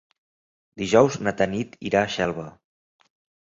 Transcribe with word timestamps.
Dijous 0.81 1.17
na 1.27 1.33
Tanit 1.41 1.77
irà 1.91 2.01
a 2.01 2.09
Xelva. 2.15 2.47